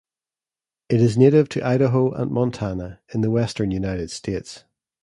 [0.89, 4.63] It is native to Idaho and Montana in the western United States.